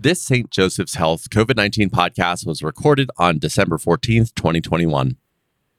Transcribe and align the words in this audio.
This 0.00 0.22
St. 0.22 0.48
Joseph's 0.48 0.94
Health 0.94 1.28
COVID 1.28 1.56
19 1.56 1.90
podcast 1.90 2.46
was 2.46 2.62
recorded 2.62 3.10
on 3.18 3.40
December 3.40 3.78
14th, 3.78 4.32
2021. 4.36 5.16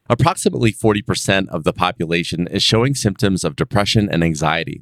Approximately 0.10 0.74
40% 0.74 1.48
of 1.48 1.64
the 1.64 1.72
population 1.72 2.46
is 2.48 2.62
showing 2.62 2.96
symptoms 2.96 3.46
of 3.46 3.56
depression 3.56 4.10
and 4.12 4.22
anxiety. 4.22 4.82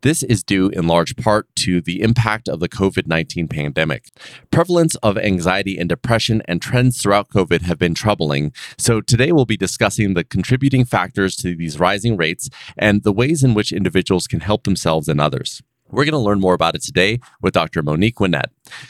This 0.00 0.24
is 0.24 0.42
due 0.42 0.70
in 0.70 0.88
large 0.88 1.14
part 1.14 1.46
to 1.60 1.80
the 1.80 2.02
impact 2.02 2.48
of 2.48 2.58
the 2.58 2.68
COVID 2.68 3.06
19 3.06 3.46
pandemic. 3.46 4.08
Prevalence 4.50 4.96
of 4.96 5.16
anxiety 5.18 5.78
and 5.78 5.88
depression 5.88 6.42
and 6.48 6.60
trends 6.60 7.00
throughout 7.00 7.28
COVID 7.28 7.62
have 7.62 7.78
been 7.78 7.94
troubling. 7.94 8.52
So, 8.76 9.00
today 9.00 9.30
we'll 9.30 9.46
be 9.46 9.56
discussing 9.56 10.14
the 10.14 10.24
contributing 10.24 10.84
factors 10.84 11.36
to 11.36 11.54
these 11.54 11.78
rising 11.78 12.16
rates 12.16 12.50
and 12.76 13.04
the 13.04 13.12
ways 13.12 13.44
in 13.44 13.54
which 13.54 13.72
individuals 13.72 14.26
can 14.26 14.40
help 14.40 14.64
themselves 14.64 15.06
and 15.06 15.20
others. 15.20 15.62
We're 15.94 16.04
going 16.04 16.12
to 16.12 16.18
learn 16.18 16.40
more 16.40 16.54
about 16.54 16.74
it 16.74 16.82
today 16.82 17.20
with 17.40 17.54
Dr. 17.54 17.80
Monique 17.80 18.16
Winnett, 18.16 18.46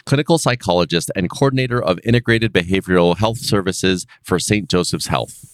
clinical 0.07 0.39
psychologist 0.39 1.11
and 1.15 1.29
coordinator 1.31 1.83
of 1.83 2.01
integrated 2.03 2.51
behavioral 2.51 3.19
health 3.19 3.39
services 3.39 4.07
for 4.23 4.39
St. 4.39 4.71
Joseph's 4.71 5.09
Health. 5.09 5.45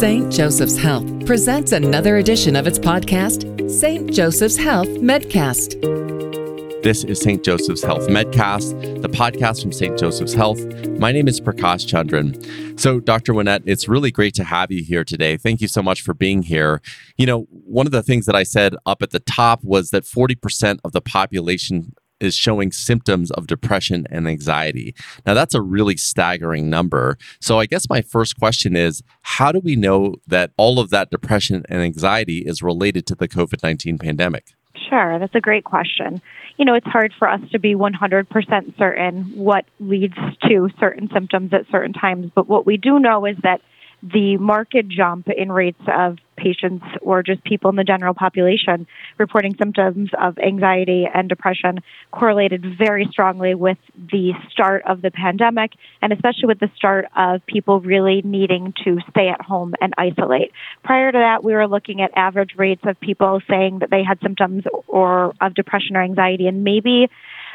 St. 0.00 0.32
Joseph's 0.32 0.76
Health 0.76 1.24
presents 1.24 1.70
another 1.70 2.16
edition 2.16 2.56
of 2.56 2.66
its 2.66 2.80
podcast, 2.80 3.70
St. 3.70 4.12
Joseph's 4.12 4.56
Health 4.56 4.88
Medcast. 4.88 6.45
This 6.86 7.02
is 7.02 7.20
St. 7.20 7.42
Joseph's 7.42 7.82
Health 7.82 8.06
Medcast, 8.06 9.02
the 9.02 9.08
podcast 9.08 9.60
from 9.60 9.72
St. 9.72 9.98
Joseph's 9.98 10.34
Health. 10.34 10.64
My 11.00 11.10
name 11.10 11.26
is 11.26 11.40
Prakash 11.40 11.84
Chandran. 11.84 12.78
So, 12.78 13.00
Dr. 13.00 13.32
Winnett, 13.32 13.64
it's 13.66 13.88
really 13.88 14.12
great 14.12 14.34
to 14.34 14.44
have 14.44 14.70
you 14.70 14.84
here 14.84 15.02
today. 15.02 15.36
Thank 15.36 15.60
you 15.60 15.66
so 15.66 15.82
much 15.82 16.00
for 16.00 16.14
being 16.14 16.42
here. 16.42 16.80
You 17.16 17.26
know, 17.26 17.48
one 17.50 17.86
of 17.86 17.90
the 17.90 18.04
things 18.04 18.24
that 18.26 18.36
I 18.36 18.44
said 18.44 18.76
up 18.86 19.02
at 19.02 19.10
the 19.10 19.18
top 19.18 19.64
was 19.64 19.90
that 19.90 20.04
40% 20.04 20.78
of 20.84 20.92
the 20.92 21.00
population 21.00 21.92
is 22.20 22.36
showing 22.36 22.70
symptoms 22.70 23.32
of 23.32 23.48
depression 23.48 24.06
and 24.08 24.28
anxiety. 24.28 24.94
Now, 25.26 25.34
that's 25.34 25.56
a 25.56 25.62
really 25.62 25.96
staggering 25.96 26.70
number. 26.70 27.18
So, 27.40 27.58
I 27.58 27.66
guess 27.66 27.88
my 27.88 28.00
first 28.00 28.38
question 28.38 28.76
is 28.76 29.02
how 29.22 29.50
do 29.50 29.58
we 29.58 29.74
know 29.74 30.14
that 30.28 30.52
all 30.56 30.78
of 30.78 30.90
that 30.90 31.10
depression 31.10 31.64
and 31.68 31.82
anxiety 31.82 32.44
is 32.46 32.62
related 32.62 33.08
to 33.08 33.16
the 33.16 33.26
COVID 33.26 33.64
19 33.64 33.98
pandemic? 33.98 34.52
Sure, 34.88 35.18
that's 35.18 35.34
a 35.34 35.40
great 35.40 35.64
question. 35.64 36.20
You 36.56 36.64
know, 36.64 36.74
it's 36.74 36.86
hard 36.86 37.12
for 37.18 37.28
us 37.28 37.40
to 37.52 37.58
be 37.58 37.74
100% 37.74 38.78
certain 38.78 39.22
what 39.34 39.64
leads 39.80 40.16
to 40.44 40.70
certain 40.78 41.08
symptoms 41.12 41.52
at 41.52 41.66
certain 41.70 41.92
times, 41.92 42.30
but 42.34 42.48
what 42.48 42.66
we 42.66 42.76
do 42.76 42.98
know 42.98 43.26
is 43.26 43.36
that 43.42 43.60
the 44.02 44.36
market 44.36 44.88
jump 44.88 45.28
in 45.28 45.50
rates 45.50 45.80
of 45.88 46.18
patients 46.36 46.84
or 47.00 47.22
just 47.22 47.42
people 47.44 47.70
in 47.70 47.76
the 47.76 47.84
general 47.84 48.14
population 48.14 48.86
reporting 49.18 49.54
symptoms 49.58 50.10
of 50.20 50.38
anxiety 50.38 51.06
and 51.12 51.28
depression 51.28 51.78
correlated 52.12 52.64
very 52.78 53.08
strongly 53.10 53.54
with 53.54 53.78
the 54.12 54.32
start 54.50 54.82
of 54.86 55.00
the 55.02 55.10
pandemic 55.10 55.72
and 56.02 56.12
especially 56.12 56.46
with 56.46 56.60
the 56.60 56.70
start 56.76 57.06
of 57.16 57.44
people 57.46 57.80
really 57.80 58.20
needing 58.22 58.74
to 58.84 58.98
stay 59.10 59.28
at 59.28 59.40
home 59.40 59.74
and 59.80 59.94
isolate. 59.96 60.52
Prior 60.84 61.10
to 61.10 61.18
that, 61.18 61.42
we 61.42 61.54
were 61.54 61.66
looking 61.66 62.02
at 62.02 62.10
average 62.14 62.50
rates 62.56 62.82
of 62.84 63.00
people 63.00 63.40
saying 63.48 63.78
that 63.80 63.90
they 63.90 64.04
had 64.04 64.20
symptoms 64.20 64.64
or 64.86 65.32
of 65.40 65.54
depression 65.54 65.96
or 65.96 66.02
anxiety 66.02 66.46
and 66.46 66.64
maybe 66.64 67.08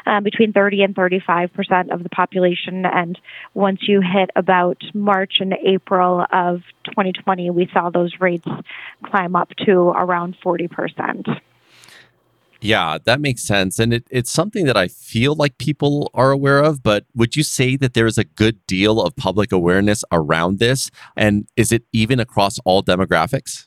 um, 0.06 0.24
between 0.24 0.52
30 0.52 0.82
and 0.82 0.94
35 0.94 1.52
percent 1.52 1.90
of 1.90 2.02
the 2.02 2.08
population. 2.08 2.84
And 2.86 3.18
once 3.54 3.80
you 3.82 4.00
hit 4.00 4.30
about 4.36 4.82
March 4.94 5.34
and 5.40 5.54
April 5.64 6.24
of 6.32 6.62
2020, 6.86 7.50
we 7.50 7.68
saw 7.72 7.90
those 7.90 8.12
rates 8.20 8.46
climb 9.04 9.36
up 9.36 9.50
to 9.66 9.72
around 9.72 10.36
40 10.42 10.68
percent. 10.68 11.26
Yeah, 12.62 12.98
that 13.04 13.20
makes 13.20 13.42
sense. 13.42 13.80
And 13.80 13.92
it, 13.92 14.06
it's 14.08 14.30
something 14.30 14.66
that 14.66 14.76
I 14.76 14.86
feel 14.86 15.34
like 15.34 15.58
people 15.58 16.08
are 16.14 16.30
aware 16.30 16.60
of, 16.60 16.80
but 16.80 17.04
would 17.12 17.34
you 17.34 17.42
say 17.42 17.76
that 17.76 17.94
there 17.94 18.06
is 18.06 18.18
a 18.18 18.24
good 18.24 18.64
deal 18.68 19.02
of 19.02 19.16
public 19.16 19.50
awareness 19.50 20.04
around 20.12 20.60
this? 20.60 20.88
And 21.16 21.48
is 21.56 21.72
it 21.72 21.82
even 21.92 22.20
across 22.20 22.60
all 22.60 22.80
demographics? 22.80 23.66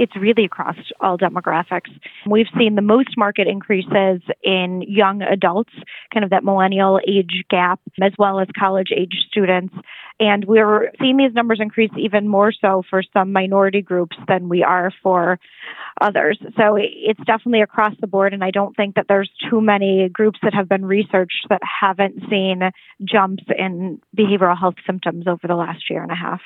It's 0.00 0.16
really 0.16 0.46
across 0.46 0.76
all 1.00 1.18
demographics. 1.18 1.90
We've 2.26 2.46
seen 2.58 2.74
the 2.74 2.82
most 2.82 3.18
market 3.18 3.46
increases 3.46 4.22
in 4.42 4.82
young 4.88 5.20
adults, 5.20 5.74
kind 6.12 6.24
of 6.24 6.30
that 6.30 6.42
millennial 6.42 6.98
age 7.06 7.44
gap, 7.50 7.80
as 8.02 8.12
well 8.18 8.40
as 8.40 8.48
college 8.58 8.88
age 8.96 9.26
students. 9.28 9.74
And 10.18 10.46
we're 10.46 10.90
seeing 10.98 11.18
these 11.18 11.34
numbers 11.34 11.58
increase 11.60 11.90
even 11.98 12.28
more 12.28 12.50
so 12.50 12.82
for 12.88 13.02
some 13.12 13.32
minority 13.32 13.82
groups 13.82 14.16
than 14.26 14.48
we 14.48 14.62
are 14.62 14.90
for 15.02 15.38
others. 16.00 16.38
So 16.56 16.78
it's 16.78 17.20
definitely 17.26 17.60
across 17.60 17.92
the 18.00 18.06
board. 18.06 18.32
And 18.32 18.42
I 18.42 18.50
don't 18.50 18.74
think 18.74 18.94
that 18.94 19.04
there's 19.06 19.30
too 19.50 19.60
many 19.60 20.08
groups 20.08 20.38
that 20.42 20.54
have 20.54 20.68
been 20.68 20.86
researched 20.86 21.46
that 21.50 21.60
haven't 21.80 22.22
seen 22.30 22.70
jumps 23.04 23.44
in 23.58 24.00
behavioral 24.16 24.58
health 24.58 24.76
symptoms 24.86 25.26
over 25.26 25.46
the 25.46 25.56
last 25.56 25.90
year 25.90 26.02
and 26.02 26.10
a 26.10 26.16
half. 26.16 26.40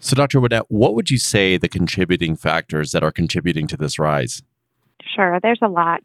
So, 0.00 0.14
Dr. 0.14 0.40
Winnett, 0.40 0.64
what 0.68 0.94
would 0.94 1.10
you 1.10 1.18
say 1.18 1.56
the 1.56 1.68
contributing 1.68 2.36
factors 2.36 2.92
that 2.92 3.02
are 3.02 3.10
contributing 3.10 3.66
to 3.68 3.76
this 3.76 3.98
rise? 3.98 4.42
Sure, 5.14 5.38
there's 5.42 5.58
a 5.62 5.68
lot. 5.68 6.02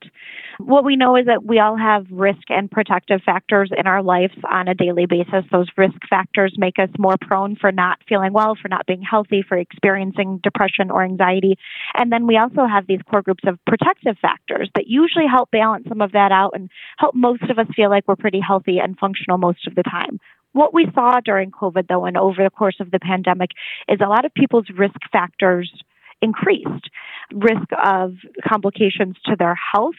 What 0.60 0.84
we 0.84 0.96
know 0.96 1.16
is 1.16 1.26
that 1.26 1.44
we 1.44 1.60
all 1.60 1.76
have 1.78 2.06
risk 2.12 2.50
and 2.50 2.70
protective 2.70 3.22
factors 3.24 3.72
in 3.76 3.86
our 3.86 4.02
lives 4.02 4.34
on 4.50 4.68
a 4.68 4.74
daily 4.74 5.06
basis. 5.06 5.46
Those 5.52 5.68
risk 5.78 5.98
factors 6.10 6.56
make 6.58 6.80
us 6.80 6.90
more 6.98 7.18
prone 7.20 7.56
for 7.56 7.72
not 7.72 8.00
feeling 8.08 8.34
well, 8.34 8.56
for 8.60 8.70
not 8.70 8.86
being 8.86 9.02
healthy, 9.02 9.44
for 9.48 9.58
experiencing 9.58 10.40
depression 10.44 10.90
or 10.90 11.04
anxiety. 11.04 11.58
And 11.96 12.12
then 12.12 12.28
we 12.28 12.38
also 12.38 12.66
have 12.66 12.88
these 12.88 13.02
core 13.10 13.22
groups 13.22 13.44
of 13.46 13.60
protective 13.66 14.18
factors 14.22 14.70
that 14.76 14.88
usually 14.88 15.28
help 15.28 15.52
balance 15.52 15.86
some 15.88 16.02
of 16.02 16.12
that 16.14 16.32
out 16.32 16.52
and 16.54 16.70
help 16.98 17.16
most 17.16 17.44
of 17.50 17.60
us 17.60 17.68
feel 17.76 17.90
like 17.90 18.08
we're 18.08 18.16
pretty 18.16 18.40
healthy 18.40 18.80
and 18.80 18.98
functional 18.98 19.38
most 19.38 19.68
of 19.68 19.76
the 19.76 19.84
time. 19.84 20.20
What 20.54 20.74
we 20.74 20.88
saw 20.94 21.20
during 21.20 21.52
COVID, 21.52 21.88
though, 21.88 22.06
and 22.06 22.18
over 22.18 22.44
the 22.44 22.50
course 22.50 22.78
of 22.80 22.92
the 22.92 23.00
pandemic, 23.00 23.52
is 23.90 24.00
a 24.02 24.08
lot 24.08 24.26
of 24.26 24.34
people's 24.34 24.70
risk 24.76 24.98
factors 25.12 25.72
increased. 26.22 26.90
Risk 27.34 27.68
of 27.84 28.16
complications 28.48 29.18
to 29.26 29.36
their 29.38 29.56
health, 29.56 29.96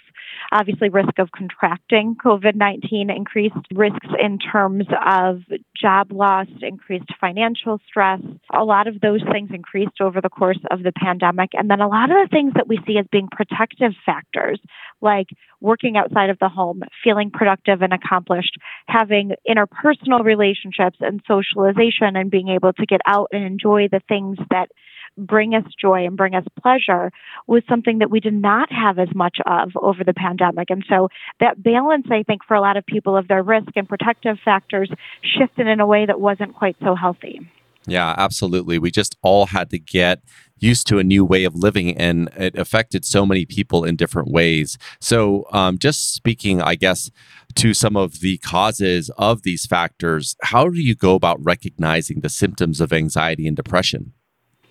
obviously, 0.53 0.89
risk 0.89 1.19
of 1.19 1.31
contracting 1.33 2.17
COVID 2.17 2.55
19 2.55 3.11
increased 3.11 3.57
risks 3.75 4.09
in 4.23 4.39
terms 4.39 4.87
of 5.07 5.43
job 5.81 6.13
loss, 6.13 6.47
increased 6.61 7.11
financial 7.21 7.81
stress. 7.87 8.21
A 8.53 8.65
lot 8.65 8.87
of 8.87 9.01
those 9.01 9.23
things 9.33 9.51
increased 9.53 10.01
over 10.01 10.21
the 10.21 10.29
course 10.29 10.61
of 10.71 10.83
the 10.83 10.93
pandemic. 10.93 11.51
And 11.55 11.71
then 11.71 11.81
a 11.81 11.89
lot 11.89 12.11
of 12.11 12.17
the 12.17 12.29
things 12.31 12.53
that 12.55 12.69
we 12.69 12.79
see 12.87 12.99
as 12.99 13.07
being 13.11 13.29
protective 13.31 13.93
factors, 14.07 14.61
like 15.01 15.29
working 15.61 15.97
outside 15.97 16.31
of 16.31 16.39
the 16.39 16.49
home, 16.49 16.83
feeling 17.03 17.31
productive 17.31 17.83
and 17.83 17.93
accomplished, 17.93 18.57
having 18.87 19.33
interpersonal 19.49 20.25
relationships 20.25 20.99
and 21.01 21.23
socialization, 21.27 22.17
and 22.17 22.31
being 22.31 22.49
able 22.49 22.73
to 22.73 22.87
get 22.87 23.01
out 23.07 23.29
and 23.33 23.45
enjoy 23.45 23.89
the 23.91 24.01
things 24.09 24.39
that 24.51 24.69
bring 25.17 25.55
us 25.55 25.65
joy 25.81 26.07
and 26.07 26.17
bring 26.17 26.35
us 26.35 26.45
pleasure 26.61 27.11
was 27.47 27.63
something 27.69 27.99
that 27.99 28.11
we 28.11 28.21
did 28.21 28.35
not 28.35 28.73
have 28.73 28.99
as 28.99 29.09
much 29.15 29.39
of 29.47 29.71
over 29.81 30.05
the 30.05 30.15
pandemic. 30.15 30.71
And 30.71 30.85
so 30.89 31.09
that 31.41 31.63
balance, 31.63 32.07
I 32.11 32.23
think, 32.23 32.43
for 32.47 32.55
a 32.55 32.61
lot 32.61 32.77
of 32.77 32.85
people 32.87 33.17
of 33.17 33.29
their 33.29 33.43
risk 33.43 33.71
and 33.77 33.89
protective 33.89 34.39
factors 34.45 34.91
shifted 35.23 35.67
in 35.67 35.81
a 35.81 35.87
way 35.87 36.07
that 36.07 36.21
wasn't 36.21 36.55
quite 36.55 36.77
so 36.83 36.95
healthy. 36.95 37.41
Yeah, 37.87 38.15
absolutely. 38.17 38.79
We 38.79 38.91
just 38.91 39.17
all 39.23 39.47
had 39.47 39.71
to 39.71 39.79
get 39.79 40.21
used 40.59 40.87
to 40.87 40.99
a 40.99 41.05
new 41.05 41.25
way 41.25 41.45
of 41.45 41.55
living, 41.55 41.95
and 41.97 42.31
it 42.37 42.57
affected 42.57 43.05
so 43.05 43.27
many 43.27 43.45
people 43.45 43.85
in 43.85 43.97
different 43.97 44.31
ways. 44.31 44.79
So, 45.01 45.47
um, 45.53 45.77
just 45.79 46.15
speaking, 46.15 46.63
I 46.63 46.77
guess, 46.77 47.11
to 47.57 47.75
some 47.75 47.97
of 47.97 48.21
the 48.21 48.39
causes 48.39 49.11
of 49.19 49.43
these 49.43 49.67
factors, 49.67 50.37
how 50.43 50.71
do 50.71 50.81
you 50.81 50.95
go 50.95 51.15
about 51.15 51.45
recognizing 51.45 52.21
the 52.21 52.31
symptoms 52.31 52.81
of 52.81 52.93
anxiety 52.93 53.47
and 53.47 53.57
depression? 53.57 54.15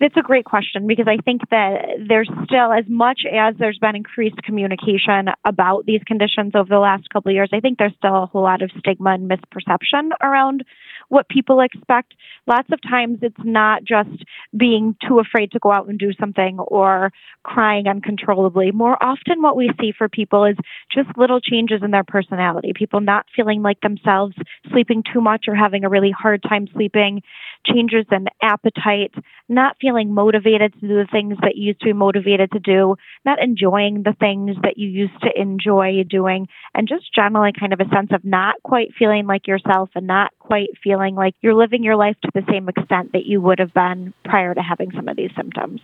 It's 0.00 0.16
a 0.16 0.22
great 0.22 0.44
question 0.44 0.86
because 0.86 1.06
I 1.08 1.18
think 1.24 1.42
that 1.50 1.86
there's 2.08 2.28
still, 2.44 2.72
as 2.72 2.84
much 2.88 3.20
as 3.32 3.54
there's 3.58 3.78
been 3.78 3.94
increased 3.94 4.42
communication 4.42 5.28
about 5.44 5.86
these 5.86 6.02
conditions 6.04 6.52
over 6.54 6.68
the 6.68 6.80
last 6.80 7.08
couple 7.10 7.30
of 7.30 7.34
years, 7.34 7.50
I 7.52 7.60
think 7.60 7.78
there's 7.78 7.94
still 7.96 8.24
a 8.24 8.26
whole 8.26 8.42
lot 8.42 8.60
of 8.60 8.70
stigma 8.78 9.10
and 9.10 9.30
misperception 9.30 10.10
around 10.20 10.64
what 11.08 11.28
people 11.28 11.60
expect. 11.60 12.14
Lots 12.46 12.68
of 12.72 12.80
times 12.82 13.18
it's 13.22 13.36
not 13.44 13.84
just 13.84 14.24
being 14.56 14.96
too 15.06 15.18
afraid 15.18 15.52
to 15.52 15.58
go 15.58 15.72
out 15.72 15.88
and 15.88 15.98
do 15.98 16.12
something 16.18 16.58
or 16.58 17.12
crying 17.42 17.86
uncontrollably. 17.86 18.70
More 18.70 18.96
often, 19.02 19.42
what 19.42 19.56
we 19.56 19.70
see 19.80 19.92
for 19.96 20.08
people 20.08 20.44
is 20.44 20.56
just 20.92 21.16
little 21.16 21.40
changes 21.40 21.82
in 21.82 21.90
their 21.90 22.04
personality. 22.04 22.72
People 22.74 23.00
not 23.00 23.26
feeling 23.34 23.62
like 23.62 23.80
themselves, 23.80 24.34
sleeping 24.70 25.02
too 25.12 25.20
much 25.20 25.44
or 25.48 25.54
having 25.54 25.84
a 25.84 25.88
really 25.88 26.10
hard 26.10 26.42
time 26.42 26.66
sleeping, 26.72 27.22
changes 27.66 28.06
in 28.10 28.26
appetite, 28.42 29.12
not 29.48 29.76
feeling 29.80 30.12
motivated 30.14 30.72
to 30.74 30.80
do 30.80 30.94
the 30.94 31.08
things 31.10 31.36
that 31.42 31.56
you 31.56 31.68
used 31.68 31.80
to 31.80 31.86
be 31.86 31.92
motivated 31.92 32.50
to 32.52 32.60
do, 32.60 32.96
not 33.24 33.42
enjoying 33.42 34.02
the 34.02 34.14
things 34.18 34.56
that 34.62 34.78
you 34.78 34.88
used 34.88 35.20
to 35.22 35.30
enjoy 35.40 36.02
doing, 36.08 36.48
and 36.74 36.88
just 36.88 37.12
generally 37.14 37.52
kind 37.58 37.72
of 37.72 37.80
a 37.80 37.88
sense 37.94 38.10
of 38.12 38.24
not 38.24 38.54
quite 38.62 38.88
feeling 38.98 39.26
like 39.26 39.46
yourself 39.46 39.90
and 39.94 40.06
not 40.06 40.32
quite 40.38 40.68
feeling 40.82 40.93
like 40.96 41.34
you're 41.40 41.54
living 41.54 41.82
your 41.82 41.96
life 41.96 42.16
to 42.22 42.30
the 42.34 42.42
same 42.50 42.68
extent 42.68 43.12
that 43.12 43.26
you 43.26 43.40
would 43.40 43.58
have 43.58 43.74
been 43.74 44.12
prior 44.24 44.54
to 44.54 44.62
having 44.62 44.90
some 44.92 45.08
of 45.08 45.16
these 45.16 45.30
symptoms. 45.36 45.80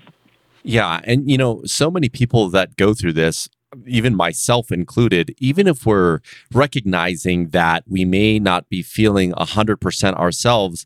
Yeah. 0.63 1.01
And, 1.05 1.31
you 1.31 1.39
know, 1.39 1.63
so 1.65 1.91
many 1.91 2.09
people 2.09 2.51
that 2.51 2.77
go 2.77 2.95
through 2.95 3.15
this 3.15 3.49
even 3.87 4.17
myself 4.17 4.73
included, 4.73 5.35
even 5.39 5.67
if 5.67 5.87
we're 5.87 6.21
recognizing 6.53 7.51
that 7.51 7.85
we 7.87 8.05
may 8.05 8.39
not 8.39 8.69
be 8.69 8.83
feeling 8.83 9.33
100% 9.33 10.15
ourselves, 10.15 10.85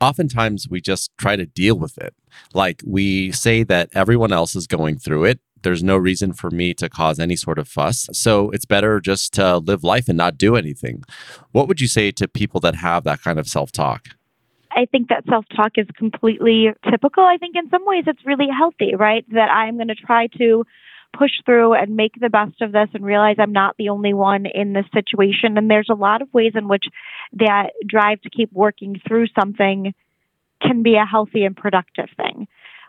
oftentimes 0.00 0.68
we 0.68 0.80
just 0.80 1.10
try 1.18 1.36
to 1.36 1.46
deal 1.46 1.78
with 1.78 1.98
it. 1.98 2.14
Like 2.54 2.82
we 2.86 3.32
say 3.32 3.62
that 3.64 3.90
everyone 3.92 4.32
else 4.32 4.56
is 4.56 4.66
going 4.66 4.98
through 4.98 5.24
it. 5.24 5.40
There's 5.62 5.82
no 5.82 5.96
reason 5.96 6.32
for 6.32 6.50
me 6.50 6.74
to 6.74 6.88
cause 6.88 7.18
any 7.18 7.36
sort 7.36 7.58
of 7.58 7.68
fuss. 7.68 8.08
So 8.12 8.50
it's 8.50 8.64
better 8.64 9.00
just 9.00 9.32
to 9.34 9.58
live 9.58 9.82
life 9.82 10.08
and 10.08 10.16
not 10.16 10.38
do 10.38 10.56
anything. 10.56 11.02
What 11.52 11.68
would 11.68 11.80
you 11.80 11.88
say 11.88 12.10
to 12.12 12.28
people 12.28 12.60
that 12.60 12.76
have 12.76 13.04
that 13.04 13.22
kind 13.22 13.38
of 13.38 13.48
self 13.48 13.72
talk? 13.72 14.08
I 14.70 14.84
think 14.84 15.08
that 15.08 15.24
self 15.28 15.46
talk 15.54 15.72
is 15.76 15.86
completely 15.96 16.68
typical. 16.88 17.24
I 17.24 17.38
think 17.38 17.56
in 17.56 17.70
some 17.70 17.84
ways 17.86 18.04
it's 18.06 18.24
really 18.26 18.48
healthy, 18.56 18.94
right? 18.94 19.24
That 19.30 19.50
I'm 19.50 19.76
going 19.76 19.88
to 19.88 19.94
try 19.94 20.26
to 20.38 20.64
push 21.16 21.30
through 21.44 21.72
and 21.74 21.96
make 21.96 22.12
the 22.20 22.28
best 22.28 22.60
of 22.60 22.72
this 22.72 22.88
and 22.92 23.04
realize 23.04 23.36
I'm 23.38 23.52
not 23.52 23.76
the 23.78 23.88
only 23.88 24.12
one 24.12 24.44
in 24.46 24.74
this 24.74 24.84
situation. 24.92 25.56
And 25.56 25.70
there's 25.70 25.88
a 25.90 25.94
lot 25.94 26.20
of 26.20 26.32
ways 26.34 26.52
in 26.54 26.68
which 26.68 26.84
that 27.34 27.70
drive 27.86 28.20
to 28.22 28.30
keep 28.30 28.52
working 28.52 29.00
through 29.06 29.28
something 29.38 29.94
can 30.60 30.82
be 30.82 30.96
a 30.96 31.06
healthy 31.06 31.44
and 31.44 31.56
productive 31.56 32.08
thing. 32.16 32.46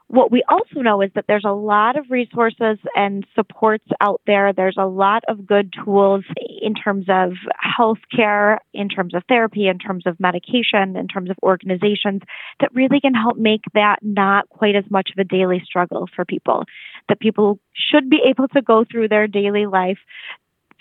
What 0.09 0.31
we 0.31 0.42
also 0.48 0.81
know 0.81 1.01
is 1.01 1.12
that 1.15 1.25
there's 1.27 1.44
a 1.45 1.51
lot 1.51 1.98
of 1.98 2.06
resources 2.09 2.77
and 2.95 3.25
supports 3.36 3.86
out 4.00 4.21
there. 4.25 4.54
There's 4.54 4.77
a 4.77 4.86
lot 4.86 5.24
of 5.27 5.45
good 5.45 5.74
tools 5.83 6.24
in 6.62 6.75
terms 6.75 7.07
of 7.09 7.33
healthcare, 7.77 8.57
in 8.74 8.88
terms 8.88 9.13
of 9.13 9.24
therapy, 9.27 9.68
in 9.68 9.80
terms 9.80 10.04
of 10.06 10.18
medication, 10.18 10.95
in 10.95 11.09
terms 11.09 11.30
of 11.30 11.36
organizations 11.44 12.21
that 12.62 12.74
really 12.74 13.01
can 13.01 13.13
help 13.13 13.38
make 13.38 13.63
that 13.74 13.98
not 14.01 14.48
quite 14.48 14.75
as 14.75 14.86
much 14.89 15.09
of 15.12 15.19
a 15.19 15.25
daily 15.25 15.62
struggle 15.65 16.07
for 16.15 16.24
people. 16.24 16.63
That 17.09 17.19
people 17.19 17.59
should 17.74 18.09
be 18.09 18.21
able 18.25 18.48
to 18.50 18.62
go 18.62 18.86
through 18.89 19.09
their 19.09 19.27
daily 19.27 19.65
life 19.65 20.00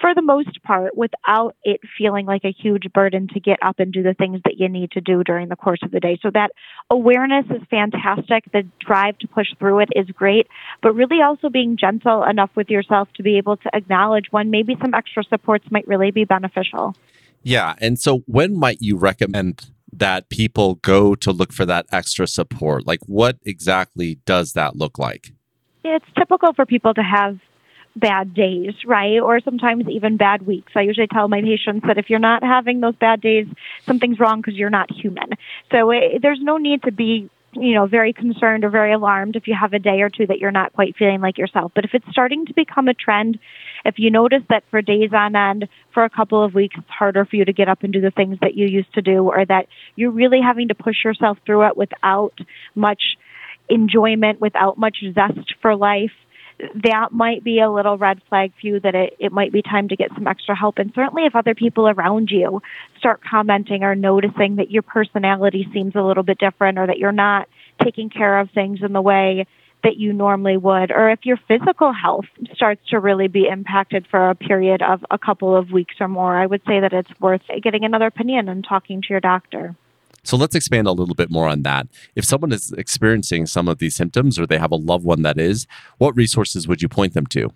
for 0.00 0.14
the 0.14 0.22
most 0.22 0.62
part 0.62 0.96
without 0.96 1.56
it 1.64 1.81
feeling 1.96 2.26
like 2.26 2.44
a 2.44 2.52
huge 2.52 2.84
burden 2.93 3.28
to 3.28 3.40
get 3.40 3.58
up 3.62 3.78
and 3.78 3.93
do 3.93 4.02
the 4.02 4.14
things 4.14 4.40
that 4.44 4.58
you 4.58 4.69
need 4.69 4.90
to 4.93 5.00
do 5.00 5.25
during 5.25 5.48
the 5.48 5.56
course 5.56 5.81
of 5.82 5.90
the 5.90 6.00
day. 6.00 6.19
So 6.22 6.31
that 6.34 6.50
awareness 6.90 7.46
is 7.50 7.62
fantastic. 7.70 8.44
The 8.52 8.64
drive 8.81 9.19
to 9.19 9.28
push 9.28 9.48
through 9.58 9.81
it 9.81 9.88
is 9.96 10.06
great, 10.10 10.48
but 10.82 10.94
really 10.94 11.22
also 11.22 11.48
being 11.48 11.76
gentle 11.76 12.25
enough 12.25 12.50
with 12.54 12.69
yourself 12.69 13.08
to 13.16 13.22
be 13.22 13.38
able 13.38 13.56
to 13.58 13.70
acknowledge 13.75 14.26
when 14.31 14.50
maybe 14.50 14.76
some 14.81 14.94
extra 14.94 15.25
supports 15.25 15.64
might 15.70 15.87
really 15.88 16.10
be 16.10 16.25
beneficial. 16.25 16.94
Yeah. 17.42 17.75
And 17.78 17.99
so 17.99 18.22
when 18.26 18.58
might 18.58 18.78
you 18.81 18.96
recommend 18.96 19.70
that 19.92 20.28
people 20.28 20.75
go 20.76 21.14
to 21.14 21.32
look 21.32 21.52
for 21.52 21.64
that 21.64 21.87
extra 21.90 22.26
support? 22.26 22.87
Like 22.87 23.00
what 23.06 23.38
exactly 23.46 24.19
does 24.26 24.52
that 24.52 24.76
look 24.76 24.99
like? 24.99 25.32
It's 25.84 26.04
typical 26.19 26.52
for 26.52 26.66
people 26.66 26.92
to 26.94 27.02
have 27.02 27.38
bad 27.96 28.34
days, 28.34 28.75
right? 28.84 29.19
Or 29.19 29.40
sometimes 29.40 29.88
even 29.88 30.16
bad 30.16 30.46
weeks. 30.46 30.72
I 30.76 30.82
usually 30.82 31.06
tell 31.06 31.28
my 31.28 31.40
patients 31.40 31.87
that 31.87 31.98
if 31.98 32.10
you're 32.10 32.19
not 32.19 32.43
having 32.43 32.81
those 32.81 32.94
bad 32.96 33.20
days, 33.20 33.46
something's 33.87 34.20
wrong 34.20 34.40
because 34.40 34.54
you're 34.54 34.70
not 34.70 34.90
human. 34.93 35.31
So 35.72 35.90
it, 35.90 36.20
there's 36.22 36.40
no 36.40 36.58
need 36.58 36.82
to 36.82 36.93
be 36.93 37.31
you 37.58 37.75
know, 37.75 37.87
very 37.87 38.12
concerned 38.12 38.64
or 38.64 38.70
very 38.70 38.93
alarmed 38.93 39.37
if 39.37 39.46
you 39.46 39.54
have 39.58 39.72
a 39.72 39.78
day 39.78 40.02
or 40.02 40.10
two 40.10 40.26
that 40.26 40.38
you're 40.38 40.50
not 40.50 40.72
quite 40.75 40.96
feeling 40.96 41.20
like 41.20 41.38
yourself. 41.38 41.72
But 41.75 41.84
if 41.84 41.94
it's 41.94 42.06
starting 42.10 42.46
to 42.46 42.54
become 42.54 42.88
a 42.88 42.94
trend, 42.94 43.38
if 43.84 43.99
you 43.99 44.10
notice 44.10 44.42
that 44.50 44.64
for 44.70 44.82
days 44.82 45.10
on 45.12 45.34
end, 45.34 45.69
for 45.94 46.04
a 46.04 46.10
couple 46.10 46.44
of 46.44 46.54
weeks, 46.54 46.76
it's 46.78 46.90
harder 46.90 47.25
for 47.25 47.37
you 47.37 47.44
to 47.44 47.52
get 47.52 47.69
up 47.69 47.82
and 47.82 47.92
do 47.92 48.00
the 48.00 48.10
things 48.10 48.38
that 48.42 48.54
you 48.54 48.66
used 48.66 48.92
to 48.94 49.02
do, 49.02 49.28
or 49.28 49.44
that 49.46 49.69
you're 49.94 50.10
really 50.10 50.40
having 50.42 50.69
to 50.69 50.75
push 50.75 51.04
yourself 51.04 51.38
through 51.46 51.66
it 51.69 51.76
without 51.76 52.34
much 52.75 53.16
enjoyment, 53.69 54.40
without 54.40 54.78
much 54.78 54.99
zest 55.14 55.54
for 55.62 55.75
life, 55.75 56.12
that 56.75 57.12
might 57.12 57.44
be 57.44 57.61
a 57.61 57.70
little 57.70 57.99
red 57.99 58.23
flag 58.29 58.53
for 58.58 58.67
you 58.67 58.81
that 58.81 58.94
it, 58.94 59.17
it 59.19 59.32
might 59.32 59.53
be 59.53 59.62
time 59.62 59.88
to 59.88 59.97
get 59.97 60.11
some 60.14 60.26
extra 60.26 60.56
help. 60.56 60.79
And 60.79 60.93
certainly, 60.94 61.26
if 61.26 61.37
other 61.37 61.55
people 61.55 61.88
around 61.88 62.31
you 62.31 62.62
start 62.99 63.20
commenting 63.23 63.82
or 63.82 63.94
noticing 63.94 64.56
that 64.56 64.70
your 64.70 64.82
personality 64.82 65.69
seems 65.73 65.94
a 65.94 66.03
little 66.03 66.23
bit 66.23 66.38
different 66.38 66.79
or 66.79 66.87
that 66.87 66.99
you're 66.99 67.12
not 67.12 67.49
taking 67.82 68.08
care 68.08 68.38
of 68.38 68.50
things 68.50 68.81
in 68.82 68.93
the 68.93 69.03
way 69.03 69.47
that 69.85 69.97
you 69.97 70.12
normally 70.12 70.56
would, 70.56 70.91
or 70.91 71.11
if 71.11 71.25
your 71.25 71.37
physical 71.37 71.93
health 71.93 72.25
starts 72.55 72.81
to 72.88 72.99
really 72.99 73.29
be 73.29 73.47
impacted 73.47 74.06
for 74.11 74.31
a 74.31 74.35
period 74.35 74.82
of 74.82 75.05
a 75.11 75.19
couple 75.19 75.55
of 75.55 75.70
weeks 75.70 75.97
or 76.00 76.09
more, 76.09 76.37
I 76.37 76.47
would 76.47 76.62
say 76.67 76.81
that 76.81 76.93
it's 76.93 77.20
worth 77.20 77.43
getting 77.62 77.85
another 77.85 78.06
opinion 78.06 78.49
and 78.49 78.64
talking 78.64 79.02
to 79.02 79.09
your 79.11 79.20
doctor. 79.20 79.76
So 80.26 80.37
let's 80.37 80.55
expand 80.55 80.87
a 80.87 80.93
little 80.93 81.14
bit 81.14 81.31
more 81.31 81.46
on 81.46 81.62
that. 81.62 81.87
If 82.14 82.25
someone 82.25 82.52
is 82.52 82.73
experiencing 82.73 83.46
some 83.46 83.69
of 83.69 83.78
these 83.78 83.94
symptoms 83.94 84.38
or 84.38 84.46
they 84.46 84.58
have 84.58 84.73
a 84.73 84.76
loved 84.76 85.05
one 85.05 85.23
that 85.23 85.38
is, 85.38 85.67
what 85.99 86.17
resources 86.17 86.67
would 86.67 86.82
you 86.82 86.88
point 86.88 87.14
them 87.14 87.26
to? 87.28 87.50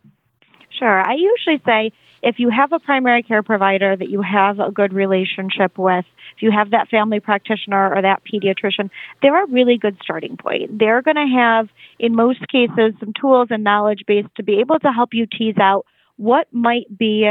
Sure. 0.79 1.01
I 1.01 1.15
usually 1.15 1.61
say 1.67 1.93
if 2.23 2.39
you 2.39 2.51
have 2.51 2.73
a 2.73 2.79
primary 2.79 3.23
care 3.23 3.43
provider 3.43 3.97
that 3.97 4.09
you 4.09 4.23
have 4.23 4.61
a 4.61 4.71
good 4.71 4.93
relationship 4.93 5.79
with, 5.79 6.05
if 6.37 6.43
you 6.43 6.51
have 6.51 6.71
that 6.71 6.89
family 6.89 7.19
practitioner 7.19 7.95
or 7.95 8.03
that 8.03 8.23
pediatrician, 8.25 8.91
they're 9.21 9.45
a 9.45 9.49
really 9.49 9.79
good 9.79 9.97
starting 10.03 10.37
point. 10.37 10.79
They're 10.79 11.03
going 11.03 11.17
to 11.17 11.35
have, 11.35 11.69
in 11.99 12.15
most 12.15 12.47
cases, 12.49 12.95
some 13.01 13.13
tools 13.19 13.49
and 13.51 13.65
knowledge 13.65 14.03
base 14.07 14.27
to 14.37 14.43
be 14.43 14.61
able 14.61 14.79
to 14.81 14.93
help 14.93 15.11
you 15.13 15.27
tease 15.27 15.59
out 15.59 15.87
what 16.17 16.47
might 16.53 16.87
be 16.97 17.31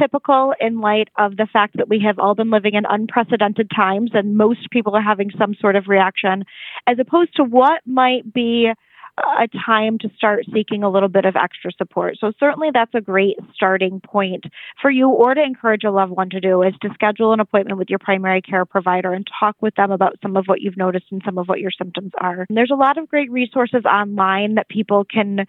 typical 0.00 0.54
in 0.60 0.80
light 0.80 1.08
of 1.16 1.36
the 1.36 1.46
fact 1.52 1.76
that 1.76 1.88
we 1.88 2.00
have 2.06 2.18
all 2.18 2.34
been 2.34 2.50
living 2.50 2.74
in 2.74 2.84
unprecedented 2.88 3.70
times 3.74 4.10
and 4.14 4.36
most 4.36 4.70
people 4.70 4.94
are 4.94 5.02
having 5.02 5.30
some 5.38 5.54
sort 5.60 5.76
of 5.76 5.88
reaction, 5.88 6.44
as 6.86 6.98
opposed 6.98 7.34
to 7.36 7.44
what 7.44 7.80
might 7.86 8.32
be 8.32 8.70
a 9.18 9.48
time 9.64 9.98
to 9.98 10.10
start 10.16 10.44
seeking 10.52 10.82
a 10.82 10.90
little 10.90 11.08
bit 11.08 11.24
of 11.24 11.36
extra 11.36 11.70
support. 11.72 12.16
So 12.20 12.32
certainly 12.38 12.68
that's 12.72 12.94
a 12.94 13.00
great 13.00 13.38
starting 13.54 14.00
point 14.00 14.44
for 14.80 14.90
you 14.90 15.08
or 15.08 15.32
to 15.34 15.42
encourage 15.42 15.84
a 15.84 15.90
loved 15.90 16.12
one 16.12 16.28
to 16.30 16.40
do 16.40 16.62
is 16.62 16.74
to 16.82 16.90
schedule 16.92 17.32
an 17.32 17.40
appointment 17.40 17.78
with 17.78 17.88
your 17.88 17.98
primary 17.98 18.42
care 18.42 18.66
provider 18.66 19.12
and 19.12 19.26
talk 19.40 19.56
with 19.60 19.74
them 19.76 19.90
about 19.90 20.16
some 20.20 20.36
of 20.36 20.44
what 20.46 20.60
you've 20.60 20.76
noticed 20.76 21.06
and 21.10 21.22
some 21.24 21.38
of 21.38 21.48
what 21.48 21.60
your 21.60 21.70
symptoms 21.70 22.12
are. 22.20 22.44
And 22.48 22.58
there's 22.58 22.70
a 22.70 22.76
lot 22.76 22.98
of 22.98 23.08
great 23.08 23.30
resources 23.30 23.84
online 23.86 24.56
that 24.56 24.68
people 24.68 25.04
can 25.04 25.46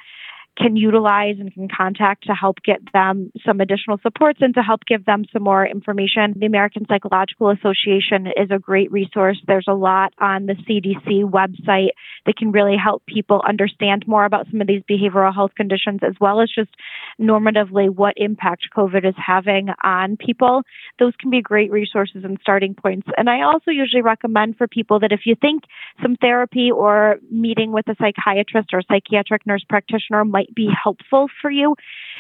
can 0.58 0.76
utilize 0.76 1.36
and 1.40 1.54
can 1.54 1.68
contact 1.68 2.26
to 2.26 2.34
help 2.34 2.58
get 2.66 2.80
them 2.94 3.32
some 3.46 3.62
additional 3.62 4.00
supports 4.02 4.40
and 4.42 4.54
to 4.56 4.62
help 4.62 4.82
give 4.88 5.06
them 5.06 5.26
some 5.32 5.44
more 5.44 5.66
information. 5.66 6.34
The 6.36 6.46
American 6.46 6.86
Psychological 6.88 7.52
Association 7.52 8.28
is 8.28 8.50
a 8.52 8.60
great 8.60 8.92
resource. 8.92 9.40
There's 9.48 9.68
a 9.68 9.74
lot 9.74 10.14
on 10.20 10.48
the 10.48 10.54
CDC 10.54 11.24
website 11.24 11.90
that 12.26 12.38
can 12.38 12.52
really 12.52 12.76
help 12.82 13.06
people 13.06 13.42
understand 13.48 14.06
more 14.08 14.26
about 14.26 14.48
some 14.52 14.62
of 14.62 14.68
these 14.68 14.82
behavioral 14.90 15.34
health 15.34 15.52
conditions 15.56 16.00
as 16.02 16.16
well 16.20 16.42
as 16.42 16.50
just 16.54 16.72
normatively 17.20 17.90
what 17.90 18.14
impact 18.18 18.68
COVID 18.76 19.08
is 19.08 19.16
having 19.18 19.70
on 19.84 20.18
people. 20.18 20.64
Those 21.00 21.14
can 21.20 21.30
be 21.30 21.42
great 21.42 21.72
resources 21.72 22.24
and 22.24 22.38
starting 22.42 22.74
points. 22.74 23.08
And 23.18 23.30
I 23.30 23.44
also 23.44 23.72
usually 23.72 24.02
recommend 24.02 24.58
for 24.58 24.68
people 24.68 25.00
that 25.02 25.12
if 25.12 25.22
you 25.26 25.36
think 25.40 25.64
some 26.02 26.16
therapy 26.16 26.72
or 26.72 27.18
meeting 27.30 27.72
with 27.72 27.88
a 27.88 27.96
psychiatrist 28.00 28.70
or 28.74 28.82
psychiatric 28.82 29.46
nurse 29.46 29.64
practitioner 29.68 30.26
might 30.26 30.47
might 30.48 30.56
be 30.56 30.70
helpful 30.84 31.28
for 31.42 31.50
you. 31.50 31.76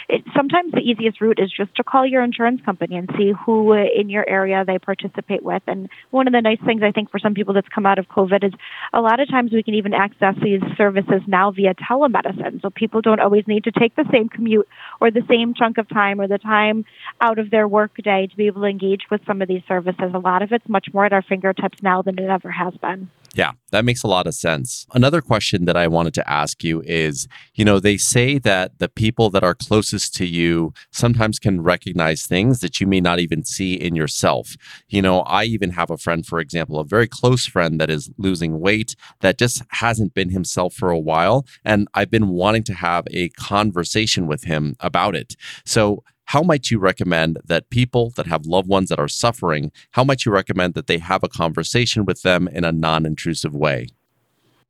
It, 0.10 0.24
sometimes 0.36 0.72
the 0.72 0.80
easiest 0.80 1.20
route 1.20 1.40
is 1.40 1.52
just 1.52 1.76
to 1.76 1.84
call 1.84 2.06
your 2.06 2.24
insurance 2.24 2.62
company 2.64 2.96
and 2.96 3.10
see 3.18 3.34
who 3.46 3.74
uh, 3.74 3.86
in 3.94 4.10
your 4.10 4.28
area 4.28 4.64
they 4.66 4.80
participate 4.80 5.44
with. 5.44 5.64
And 5.68 5.90
one 6.12 6.28
of 6.28 6.34
the 6.34 6.42
nice 6.42 6.60
things 6.66 6.82
I 6.82 6.92
think 6.92 7.12
for 7.12 7.20
some 7.20 7.34
people 7.34 7.54
that's 7.54 7.68
come 7.68 7.86
out 7.86 8.00
of 8.00 8.08
COVID 8.08 8.46
is 8.46 8.54
a 8.94 9.02
lot 9.02 9.20
of 9.20 9.30
times 9.30 9.52
we 9.52 9.64
can 9.64 9.74
even 9.74 9.94
access 9.94 10.36
these 10.42 10.62
services 10.78 11.22
now 11.28 11.52
via 11.52 11.74
telemedicine. 11.74 12.62
So 12.62 12.70
people 12.70 13.02
don't 13.02 13.20
always 13.20 13.48
need 13.48 13.66
to 13.66 13.72
take 13.72 13.96
the 13.96 14.06
same 14.12 14.30
commute 14.30 14.68
or 15.02 15.12
the 15.12 15.24
same 15.28 15.54
chunk 15.54 15.78
of 15.78 15.90
time 15.90 16.22
or 16.22 16.28
the 16.28 16.38
time 16.38 16.86
out 17.20 17.40
of 17.40 17.50
their 17.50 17.68
work 17.68 17.92
day 18.02 18.28
to 18.28 18.38
be 18.38 18.48
able 18.48 18.62
to 18.62 18.68
engage 18.68 19.04
with 19.12 19.22
some 19.26 19.42
of 19.42 19.48
these 19.48 19.64
services. 19.68 20.12
A 20.14 20.20
lot 20.20 20.42
of 20.42 20.52
it's 20.52 20.68
much 20.70 20.88
more 20.94 21.06
at 21.06 21.14
our 21.14 21.22
fingertips 21.22 21.84
now 21.84 22.02
than 22.02 22.18
it 22.18 22.30
ever 22.30 22.52
has 22.52 22.74
been. 22.76 23.10
Yeah, 23.38 23.52
that 23.72 23.86
makes 23.86 24.02
a 24.02 24.08
lot 24.08 24.26
of 24.26 24.34
sense. 24.34 24.88
Another 24.96 25.22
question 25.22 25.66
that 25.66 25.78
I 25.78 25.88
wanted 25.88 26.16
to 26.16 26.28
ask 26.28 26.64
you 26.64 26.82
is 26.84 27.28
you 27.54 27.64
know, 27.64 27.80
they 27.80 27.96
say 27.96 28.40
that 28.40 28.80
the 28.80 28.90
people 28.90 29.30
that 29.30 29.44
are 29.44 29.54
closest 29.54 30.16
to 30.16 30.26
you 30.26 30.74
sometimes 30.92 31.38
can 31.38 31.62
recognize 31.62 32.26
things 32.26 32.62
that 32.62 32.82
you 32.82 32.88
may 32.88 33.00
not 33.00 33.20
even 33.20 33.46
see 33.46 33.76
in 33.76 33.96
yourself. 33.96 34.56
You 34.88 35.04
know, 35.04 35.20
I 35.22 35.44
even 35.44 35.70
have 35.72 35.92
a 35.92 35.98
friend, 35.98 36.26
for 36.26 36.40
example, 36.40 36.80
a 36.80 36.84
very 36.84 37.08
close 37.08 37.46
friend 37.46 37.80
that 37.80 37.92
is 37.92 38.10
losing 38.18 38.60
weight 38.60 38.96
that 39.22 39.38
just 39.38 39.62
hasn't 39.70 40.16
been 40.16 40.32
himself 40.32 40.74
for 40.74 40.90
a 40.90 41.00
while. 41.00 41.46
And 41.64 41.88
I've 41.94 42.10
been 42.10 42.30
wanting 42.30 42.64
to 42.64 42.74
have 42.74 43.06
a 43.12 43.30
conversation 43.30 44.26
with 44.26 44.46
him 44.46 44.76
about 44.80 45.16
it. 45.16 45.36
So, 45.64 46.04
how 46.28 46.42
might 46.42 46.70
you 46.70 46.80
recommend 46.80 47.40
that 47.46 47.70
people 47.70 48.12
that 48.12 48.28
have 48.28 48.46
loved 48.46 48.68
ones 48.68 48.90
that 48.90 49.00
are 49.00 49.08
suffering, 49.08 49.72
how 49.92 50.04
might 50.04 50.26
you 50.26 50.32
recommend 50.32 50.74
that 50.76 50.88
they 50.88 50.98
have 50.98 51.24
a 51.24 51.30
conversation 51.30 52.06
with 52.06 52.22
them 52.22 52.48
in 52.48 52.64
a 52.64 52.72
non 52.72 53.06
intrusive 53.06 53.56
way? 53.56 53.88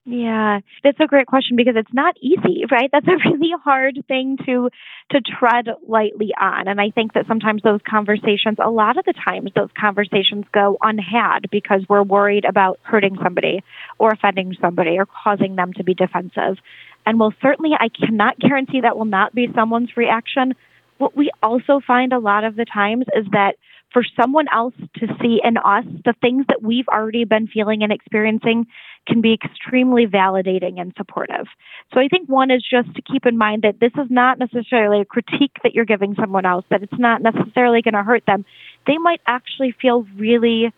Yeah, 0.09 0.61
that's 0.85 1.01
a 1.01 1.05
great 1.05 1.27
question 1.27 1.57
because 1.57 1.75
it's 1.75 1.93
not 1.93 2.15
easy, 2.21 2.63
right? 2.71 2.89
That's 2.91 3.07
a 3.07 3.29
really 3.29 3.51
hard 3.61 4.05
thing 4.07 4.37
to 4.45 4.69
to 5.11 5.19
tread 5.19 5.67
lightly 5.85 6.31
on. 6.39 6.67
And 6.67 6.79
I 6.79 6.91
think 6.91 7.13
that 7.13 7.25
sometimes 7.27 7.61
those 7.61 7.81
conversations, 7.89 8.57
a 8.63 8.69
lot 8.69 8.97
of 8.97 9.03
the 9.05 9.13
times 9.13 9.51
those 9.53 9.69
conversations 9.77 10.45
go 10.53 10.77
unhad 10.81 11.49
because 11.51 11.81
we're 11.89 12.03
worried 12.03 12.45
about 12.45 12.79
hurting 12.83 13.17
somebody 13.21 13.63
or 13.99 14.11
offending 14.11 14.55
somebody 14.61 14.97
or 14.97 15.07
causing 15.07 15.55
them 15.57 15.73
to 15.73 15.83
be 15.83 15.93
defensive. 15.93 16.57
And 17.05 17.19
while 17.19 17.33
certainly 17.41 17.71
I 17.77 17.89
cannot 17.89 18.39
guarantee 18.39 18.81
that 18.81 18.97
will 18.97 19.05
not 19.05 19.35
be 19.35 19.49
someone's 19.53 19.97
reaction, 19.97 20.53
what 20.97 21.15
we 21.15 21.31
also 21.41 21.79
find 21.85 22.13
a 22.13 22.19
lot 22.19 22.43
of 22.43 22.55
the 22.55 22.65
times 22.65 23.05
is 23.15 23.25
that 23.31 23.55
for 23.93 24.03
someone 24.19 24.45
else 24.53 24.73
to 24.97 25.07
see 25.21 25.39
in 25.43 25.57
us 25.57 25.85
the 26.05 26.13
things 26.21 26.45
that 26.49 26.61
we've 26.61 26.87
already 26.87 27.23
been 27.23 27.47
feeling 27.47 27.83
and 27.83 27.91
experiencing 27.91 28.67
can 29.07 29.21
be 29.21 29.33
extremely 29.33 30.05
validating 30.05 30.79
and 30.79 30.93
supportive. 30.97 31.47
So 31.93 31.99
I 32.01 32.07
think 32.09 32.27
one 32.27 32.51
is 32.51 32.63
just 32.69 32.93
to 32.95 33.01
keep 33.01 33.25
in 33.25 33.37
mind 33.37 33.61
that 33.63 33.79
this 33.79 33.93
is 33.93 34.07
not 34.09 34.39
necessarily 34.39 35.01
a 35.01 35.05
critique 35.05 35.55
that 35.63 35.73
you're 35.73 35.85
giving 35.85 36.15
someone 36.15 36.45
else, 36.45 36.65
that 36.69 36.83
it's 36.83 36.99
not 36.99 37.21
necessarily 37.21 37.81
going 37.81 37.93
to 37.93 38.03
hurt 38.03 38.25
them. 38.25 38.45
They 38.85 38.97
might 38.97 39.21
actually 39.25 39.73
feel 39.81 40.05
really 40.17 40.73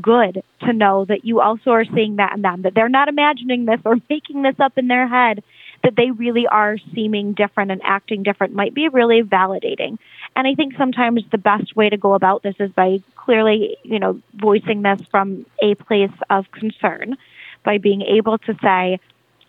good 0.00 0.42
to 0.60 0.72
know 0.72 1.04
that 1.06 1.24
you 1.24 1.40
also 1.40 1.70
are 1.70 1.84
seeing 1.84 2.16
that 2.16 2.34
in 2.36 2.42
them, 2.42 2.62
that 2.62 2.74
they're 2.74 2.88
not 2.88 3.08
imagining 3.08 3.64
this 3.64 3.80
or 3.84 3.96
making 4.08 4.42
this 4.42 4.54
up 4.60 4.76
in 4.76 4.86
their 4.86 5.08
head, 5.08 5.42
that 5.82 5.96
they 5.96 6.10
really 6.10 6.46
are 6.46 6.76
seeming 6.94 7.32
different 7.32 7.70
and 7.70 7.80
acting 7.84 8.22
different 8.22 8.54
might 8.54 8.74
be 8.74 8.88
really 8.88 9.22
validating. 9.22 9.98
And 10.36 10.46
I 10.46 10.54
think 10.54 10.74
sometimes 10.76 11.22
the 11.30 11.38
best 11.38 11.74
way 11.74 11.88
to 11.88 11.96
go 11.96 12.14
about 12.14 12.42
this 12.42 12.54
is 12.58 12.70
by 12.72 13.02
clearly, 13.16 13.76
you 13.82 13.98
know, 13.98 14.20
voicing 14.34 14.82
this 14.82 15.00
from 15.10 15.46
a 15.62 15.74
place 15.74 16.10
of 16.28 16.50
concern, 16.52 17.16
by 17.64 17.78
being 17.78 18.02
able 18.02 18.38
to 18.38 18.54
say, 18.62 18.98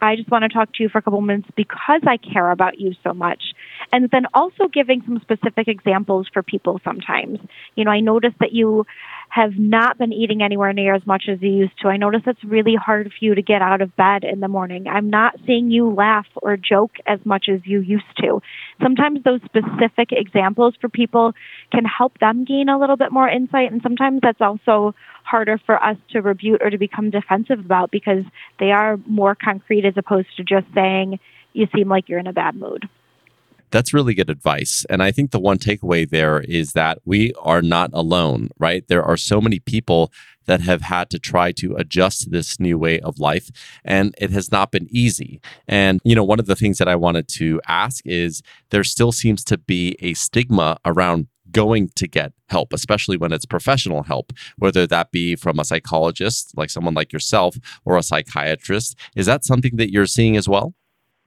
I 0.02 0.16
just 0.16 0.32
want 0.32 0.44
to 0.44 0.50
talk 0.50 0.74
to 0.74 0.84
you 0.84 0.90
for 0.90 0.98
a 0.98 1.02
couple 1.02 1.22
minutes 1.22 1.48
because 1.56 2.02
I 2.08 2.18
care 2.18 2.50
about 2.50 2.80
you 2.80 2.96
so 3.04 3.14
much. 3.14 3.54
And 3.92 4.10
then 4.10 4.26
also 4.34 4.68
giving 4.68 5.04
some 5.04 5.20
specific 5.20 5.68
examples 5.68 6.28
for 6.34 6.42
people 6.42 6.82
sometimes. 6.84 7.40
You 7.76 7.86
know, 7.86 7.92
I 7.92 8.00
noticed 8.00 8.40
that 8.40 8.52
you 8.52 8.88
have 9.32 9.58
not 9.58 9.98
been 9.98 10.12
eating 10.12 10.42
anywhere 10.44 10.74
near 10.74 10.94
as 10.94 11.08
much 11.08 11.24
as 11.32 11.42
you 11.42 11.50
used 11.50 11.80
to. 11.82 11.88
I 11.88 11.96
notice 11.96 12.22
it's 12.28 12.44
really 12.44 12.76
hard 12.76 13.08
for 13.08 13.26
you 13.26 13.34
to 13.34 13.42
get 13.42 13.62
out 13.62 13.82
of 13.82 13.96
bed 13.96 14.26
in 14.26 14.42
the 14.42 14.50
morning. 14.50 14.88
I'm 14.88 15.10
not 15.10 15.36
seeing 15.48 15.72
you 15.72 15.90
laugh 15.90 16.26
or 16.36 16.58
joke 16.58 16.92
as 17.08 17.20
much 17.24 17.46
as 17.48 17.62
you 17.64 17.80
used 17.80 18.04
to. 18.18 18.42
Sometimes 18.84 19.24
those 19.24 19.40
specific 19.46 20.12
examples 20.12 20.74
for 20.82 20.90
people 20.90 21.32
can 21.72 21.86
help 21.86 22.20
them 22.20 22.44
gain 22.44 22.68
a 22.68 22.78
little 22.78 22.98
bit 22.98 23.14
more 23.14 23.30
insight, 23.30 23.72
and 23.72 23.82
sometimes 23.82 24.20
that's 24.22 24.42
also 24.42 24.94
harder 25.24 25.58
for 25.66 25.82
us 25.82 25.96
to 26.10 26.22
rebuke 26.22 26.60
or 26.62 26.70
to 26.70 26.78
become 26.78 27.10
defensive 27.10 27.60
about 27.60 27.90
because 27.90 28.26
they 28.60 28.72
are 28.72 28.98
more 29.08 29.34
concrete 29.34 29.86
as 29.86 29.94
opposed 29.96 30.28
to 30.36 30.44
just 30.44 30.68
saying, 30.76 31.22
you 31.54 31.68
seem 31.74 31.88
like 31.88 32.10
you're 32.10 32.20
in 32.20 32.28
a 32.28 32.34
bad 32.34 32.56
mood. 32.56 32.90
That's 33.72 33.94
really 33.94 34.14
good 34.14 34.30
advice. 34.30 34.86
And 34.90 35.02
I 35.02 35.12
think 35.12 35.32
the 35.32 35.40
one 35.40 35.58
takeaway 35.58 36.10
there 36.10 36.42
is 36.42 36.74
that 36.74 37.00
we 37.06 37.34
are 37.42 37.62
not 37.62 37.90
alone, 37.94 38.50
right? 38.60 38.88
There 38.88 39.04
are 39.04 39.18
so 39.18 39.40
many 39.42 39.60
people 39.60 40.12
that 40.46 40.62
have 40.62 40.82
had 40.82 41.10
to 41.12 41.20
try 41.20 41.52
to 41.54 41.76
adjust 41.76 42.24
to 42.24 42.30
this 42.30 42.60
new 42.60 42.78
way 42.78 43.00
of 43.00 43.20
life, 43.20 43.50
and 43.86 44.14
it 44.18 44.32
has 44.32 44.52
not 44.52 44.72
been 44.72 44.88
easy. 44.90 45.40
And, 45.68 46.02
you 46.04 46.16
know, 46.16 46.24
one 46.24 46.40
of 46.40 46.48
the 46.48 46.56
things 46.56 46.78
that 46.80 46.88
I 46.88 46.96
wanted 46.96 47.28
to 47.30 47.62
ask 47.68 48.06
is 48.06 48.42
there 48.72 48.84
still 48.84 49.12
seems 49.12 49.44
to 49.46 49.58
be 49.58 49.96
a 50.02 50.14
stigma 50.16 50.78
around 50.84 51.28
going 51.52 51.90
to 51.96 52.08
get 52.08 52.34
help, 52.50 52.74
especially 52.74 53.18
when 53.18 53.32
it's 53.32 53.46
professional 53.46 54.04
help, 54.04 54.34
whether 54.58 54.88
that 54.88 55.12
be 55.12 55.36
from 55.36 55.60
a 55.60 55.66
psychologist, 55.66 56.54
like 56.58 56.70
someone 56.70 56.94
like 56.94 57.14
yourself, 57.14 57.58
or 57.86 57.98
a 57.98 58.04
psychiatrist. 58.04 58.98
Is 59.16 59.26
that 59.28 59.46
something 59.46 59.76
that 59.76 59.92
you're 59.92 60.06
seeing 60.06 60.38
as 60.38 60.50
well? 60.50 60.74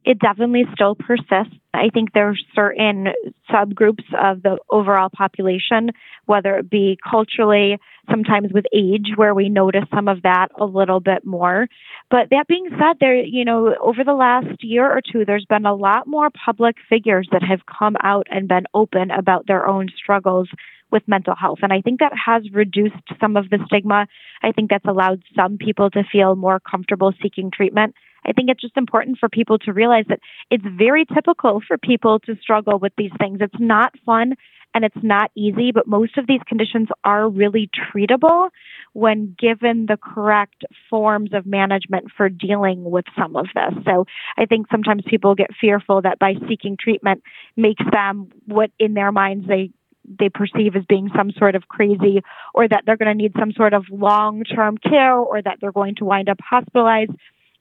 It 0.04 0.18
definitely 0.18 0.64
still 0.74 0.94
persists. 0.94 1.54
I 1.72 1.88
think 1.92 2.12
there 2.12 2.28
are 2.28 2.36
certain 2.54 3.08
subgroups 3.50 4.04
of 4.16 4.42
the 4.42 4.58
overall 4.70 5.08
population, 5.08 5.90
whether 6.26 6.56
it 6.56 6.70
be 6.70 6.98
culturally, 7.08 7.78
sometimes 8.10 8.52
with 8.52 8.66
age, 8.72 9.12
where 9.16 9.34
we 9.34 9.48
notice 9.48 9.84
some 9.92 10.06
of 10.06 10.22
that 10.22 10.48
a 10.58 10.66
little 10.66 11.00
bit 11.00 11.24
more. 11.24 11.66
But 12.10 12.30
that 12.30 12.46
being 12.48 12.68
said, 12.70 12.98
there, 13.00 13.16
you 13.16 13.44
know, 13.44 13.74
over 13.80 14.04
the 14.04 14.12
last 14.12 14.62
year 14.62 14.88
or 14.90 15.00
two, 15.00 15.24
there's 15.24 15.46
been 15.46 15.66
a 15.66 15.74
lot 15.74 16.06
more 16.06 16.28
public 16.30 16.76
figures 16.88 17.28
that 17.32 17.42
have 17.42 17.60
come 17.66 17.96
out 18.02 18.26
and 18.30 18.46
been 18.46 18.66
open 18.74 19.10
about 19.10 19.46
their 19.46 19.66
own 19.66 19.88
struggles 19.96 20.48
with 20.90 21.02
mental 21.08 21.34
health. 21.34 21.58
And 21.62 21.72
I 21.72 21.80
think 21.80 22.00
that 22.00 22.12
has 22.26 22.44
reduced 22.52 22.94
some 23.20 23.36
of 23.36 23.50
the 23.50 23.58
stigma. 23.66 24.06
I 24.42 24.52
think 24.52 24.70
that's 24.70 24.84
allowed 24.84 25.22
some 25.34 25.58
people 25.58 25.90
to 25.90 26.04
feel 26.04 26.36
more 26.36 26.60
comfortable 26.60 27.12
seeking 27.22 27.50
treatment. 27.50 27.94
I 28.26 28.32
think 28.32 28.50
it's 28.50 28.60
just 28.60 28.76
important 28.76 29.18
for 29.18 29.28
people 29.28 29.58
to 29.60 29.72
realize 29.72 30.04
that 30.08 30.20
it's 30.50 30.64
very 30.66 31.04
typical 31.04 31.60
for 31.66 31.78
people 31.78 32.18
to 32.20 32.36
struggle 32.40 32.78
with 32.78 32.92
these 32.96 33.12
things. 33.18 33.38
It's 33.40 33.54
not 33.58 33.92
fun 34.04 34.34
and 34.74 34.84
it's 34.84 35.02
not 35.02 35.30
easy, 35.36 35.70
but 35.72 35.86
most 35.86 36.18
of 36.18 36.26
these 36.26 36.40
conditions 36.46 36.88
are 37.04 37.28
really 37.28 37.70
treatable 37.94 38.50
when 38.92 39.34
given 39.38 39.86
the 39.86 39.96
correct 39.96 40.64
forms 40.90 41.30
of 41.32 41.46
management 41.46 42.06
for 42.16 42.28
dealing 42.28 42.82
with 42.84 43.04
some 43.16 43.36
of 43.36 43.46
this. 43.54 43.84
So 43.84 44.04
I 44.36 44.46
think 44.46 44.66
sometimes 44.70 45.02
people 45.06 45.34
get 45.36 45.50
fearful 45.60 46.02
that 46.02 46.18
by 46.18 46.34
seeking 46.48 46.76
treatment 46.78 47.22
makes 47.56 47.84
them 47.92 48.30
what 48.46 48.70
in 48.78 48.94
their 48.94 49.12
minds 49.12 49.46
they 49.46 49.70
they 50.18 50.28
perceive 50.28 50.76
as 50.76 50.84
being 50.86 51.08
some 51.16 51.30
sort 51.30 51.54
of 51.54 51.66
crazy 51.68 52.22
or 52.52 52.68
that 52.68 52.82
they're 52.84 52.98
going 52.98 53.08
to 53.08 53.14
need 53.14 53.32
some 53.38 53.52
sort 53.52 53.72
of 53.72 53.86
long-term 53.90 54.76
care 54.76 55.16
or 55.16 55.40
that 55.40 55.56
they're 55.62 55.72
going 55.72 55.94
to 55.94 56.04
wind 56.04 56.28
up 56.28 56.36
hospitalized 56.46 57.12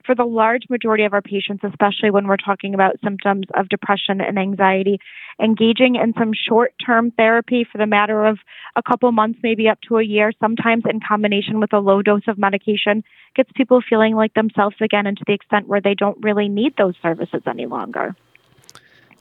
for 0.04 0.14
the 0.14 0.24
large 0.24 0.62
majority 0.68 1.04
of 1.04 1.12
our 1.12 1.22
patients, 1.22 1.64
especially 1.64 2.10
when 2.10 2.26
we're 2.26 2.36
talking 2.36 2.74
about 2.74 2.96
symptoms 3.02 3.46
of 3.54 3.68
depression 3.68 4.20
and 4.20 4.38
anxiety, 4.38 4.98
engaging 5.42 5.96
in 5.96 6.12
some 6.18 6.32
short 6.32 6.74
term 6.84 7.10
therapy 7.10 7.66
for 7.70 7.78
the 7.78 7.86
matter 7.86 8.24
of 8.24 8.38
a 8.76 8.82
couple 8.82 9.10
months, 9.12 9.38
maybe 9.42 9.68
up 9.68 9.78
to 9.88 9.98
a 9.98 10.04
year, 10.04 10.32
sometimes 10.40 10.84
in 10.88 11.00
combination 11.00 11.60
with 11.60 11.72
a 11.72 11.78
low 11.78 12.02
dose 12.02 12.28
of 12.28 12.38
medication, 12.38 13.02
gets 13.34 13.50
people 13.54 13.80
feeling 13.88 14.14
like 14.14 14.34
themselves 14.34 14.76
again 14.80 15.06
and 15.06 15.16
to 15.16 15.24
the 15.26 15.32
extent 15.32 15.68
where 15.68 15.80
they 15.80 15.94
don't 15.94 16.22
really 16.22 16.48
need 16.48 16.74
those 16.76 16.94
services 17.02 17.42
any 17.46 17.66
longer. 17.66 18.14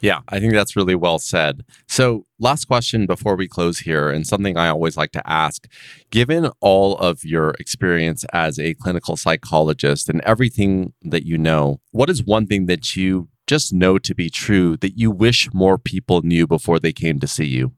Yeah, 0.03 0.19
I 0.27 0.41
think 0.41 0.51
that's 0.51 0.75
really 0.75 0.95
well 0.95 1.17
said. 1.17 1.63
So, 1.87 2.25
last 2.37 2.65
question 2.65 3.05
before 3.05 3.37
we 3.37 3.47
close 3.47 3.79
here, 3.79 4.09
and 4.09 4.27
something 4.27 4.57
I 4.57 4.67
always 4.67 4.97
like 4.97 5.13
to 5.13 5.25
ask 5.25 5.65
given 6.11 6.51
all 6.59 6.97
of 6.97 7.23
your 7.23 7.51
experience 7.51 8.25
as 8.33 8.59
a 8.59 8.73
clinical 8.73 9.15
psychologist 9.15 10.09
and 10.09 10.19
everything 10.25 10.91
that 11.03 11.25
you 11.25 11.37
know, 11.37 11.79
what 11.91 12.09
is 12.09 12.21
one 12.21 12.47
thing 12.47 12.65
that 12.65 12.97
you 12.97 13.29
just 13.47 13.71
know 13.71 13.97
to 13.97 14.13
be 14.13 14.29
true 14.29 14.75
that 14.75 14.97
you 14.97 15.09
wish 15.09 15.47
more 15.53 15.77
people 15.77 16.21
knew 16.21 16.45
before 16.45 16.79
they 16.79 16.91
came 16.91 17.17
to 17.21 17.27
see 17.27 17.45
you? 17.45 17.71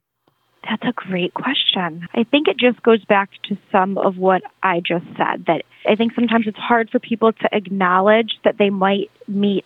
That's 0.68 0.82
a 0.84 0.94
great 0.94 1.36
question. 1.36 2.08
I 2.16 2.24
think 2.24 2.48
it 2.48 2.58
just 2.58 2.82
goes 2.82 3.06
back 3.06 3.30
to 3.50 3.58
some 3.72 4.00
of 4.00 4.18
what 4.18 4.42
I 4.64 4.80
just 4.80 5.06
said 5.16 5.46
that 5.46 5.62
I 5.88 5.94
think 5.94 6.14
sometimes 6.16 6.48
it's 6.48 6.58
hard 6.58 6.90
for 6.90 6.98
people 6.98 7.34
to 7.34 7.50
acknowledge 7.52 8.40
that 8.44 8.58
they 8.58 8.72
might 8.72 9.12
meet 9.28 9.66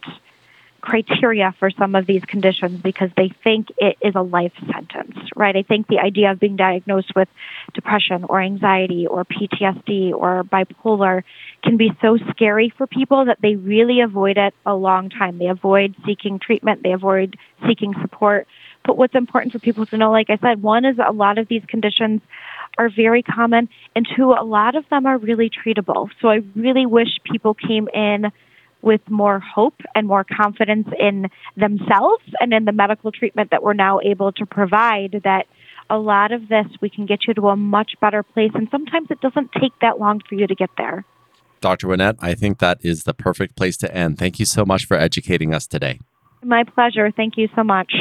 criteria 0.81 1.53
for 1.59 1.69
some 1.71 1.95
of 1.95 2.05
these 2.05 2.23
conditions 2.25 2.81
because 2.81 3.09
they 3.17 3.29
think 3.43 3.67
it 3.77 3.97
is 4.01 4.15
a 4.15 4.21
life 4.21 4.53
sentence, 4.71 5.17
right? 5.35 5.55
I 5.55 5.63
think 5.63 5.87
the 5.87 5.99
idea 5.99 6.31
of 6.31 6.39
being 6.39 6.55
diagnosed 6.55 7.13
with 7.15 7.27
depression 7.73 8.25
or 8.25 8.41
anxiety 8.41 9.07
or 9.07 9.25
PTSD 9.25 10.13
or 10.13 10.43
bipolar 10.43 11.23
can 11.63 11.77
be 11.77 11.91
so 12.01 12.17
scary 12.31 12.73
for 12.77 12.87
people 12.87 13.25
that 13.25 13.39
they 13.41 13.55
really 13.55 14.01
avoid 14.01 14.37
it 14.37 14.53
a 14.65 14.75
long 14.75 15.09
time. 15.09 15.37
They 15.37 15.47
avoid 15.47 15.95
seeking 16.05 16.39
treatment, 16.39 16.83
they 16.83 16.93
avoid 16.93 17.37
seeking 17.67 17.93
support. 18.01 18.47
But 18.85 18.97
what's 18.97 19.15
important 19.15 19.51
for 19.51 19.59
people 19.59 19.85
to 19.87 19.97
know, 19.97 20.11
like 20.11 20.29
I 20.29 20.37
said, 20.37 20.61
one 20.61 20.85
is 20.85 20.97
a 21.05 21.11
lot 21.11 21.37
of 21.37 21.47
these 21.47 21.63
conditions 21.67 22.21
are 22.77 22.89
very 22.89 23.21
common, 23.21 23.67
and 23.95 24.07
two, 24.15 24.31
a 24.31 24.43
lot 24.43 24.75
of 24.75 24.87
them 24.89 25.05
are 25.05 25.17
really 25.17 25.49
treatable. 25.49 26.09
So 26.21 26.29
I 26.29 26.41
really 26.55 26.85
wish 26.85 27.09
people 27.29 27.53
came 27.53 27.89
in 27.93 28.31
with 28.81 29.01
more 29.09 29.39
hope 29.39 29.81
and 29.95 30.07
more 30.07 30.23
confidence 30.23 30.87
in 30.97 31.29
themselves 31.57 32.23
and 32.39 32.53
in 32.53 32.65
the 32.65 32.71
medical 32.71 33.11
treatment 33.11 33.51
that 33.51 33.61
we're 33.63 33.73
now 33.73 33.99
able 34.03 34.31
to 34.31 34.45
provide 34.45 35.21
that 35.23 35.47
a 35.89 35.97
lot 35.97 36.31
of 36.31 36.47
this 36.47 36.67
we 36.81 36.89
can 36.89 37.05
get 37.05 37.27
you 37.27 37.33
to 37.33 37.47
a 37.49 37.55
much 37.55 37.93
better 37.99 38.23
place 38.23 38.51
and 38.53 38.67
sometimes 38.71 39.07
it 39.09 39.19
doesn't 39.21 39.51
take 39.59 39.73
that 39.81 39.99
long 39.99 40.21
for 40.27 40.35
you 40.35 40.47
to 40.47 40.55
get 40.55 40.69
there. 40.77 41.03
Dr. 41.61 41.87
Winnett, 41.87 42.15
I 42.19 42.35
think 42.35 42.59
that 42.59 42.79
is 42.81 43.03
the 43.03 43.13
perfect 43.13 43.57
place 43.57 43.75
to 43.77 43.93
end. 43.93 44.17
Thank 44.17 44.39
you 44.39 44.45
so 44.45 44.65
much 44.65 44.85
for 44.85 44.95
educating 44.95 45.53
us 45.53 45.67
today. 45.67 45.99
My 46.41 46.63
pleasure. 46.63 47.11
Thank 47.11 47.37
you 47.37 47.49
so 47.53 47.63
much. 47.63 47.93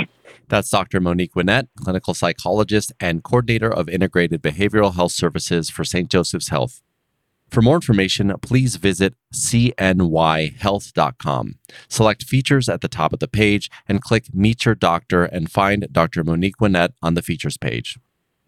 That's 0.49 0.71
Dr. 0.71 1.01
Monique 1.01 1.35
Winnett, 1.35 1.69
clinical 1.77 2.15
psychologist 2.15 2.93
and 3.01 3.25
coordinator 3.25 3.73
of 3.73 3.89
integrated 3.89 4.43
behavioral 4.43 4.95
health 4.95 5.13
services 5.13 5.71
for 5.71 5.85
St. 5.85 6.09
Joseph's 6.09 6.49
Health. 6.49 6.83
For 7.51 7.63
more 7.63 7.77
information, 7.77 8.35
please 8.43 8.77
visit 8.77 9.15
cnyhealth.com. 9.33 11.55
Select 11.89 12.25
features 12.25 12.69
at 12.69 12.83
the 12.83 12.89
top 12.89 13.15
of 13.15 13.21
the 13.21 13.29
page 13.29 13.71
and 13.89 14.03
click 14.03 14.35
Meet 14.35 14.67
Your 14.67 14.75
Doctor 14.75 15.25
and 15.25 15.51
find 15.51 15.89
Dr. 15.91 16.23
Monique 16.25 16.59
Winnett 16.59 16.91
on 17.03 17.15
the 17.15 17.23
features 17.23 17.57
page. 17.57 17.99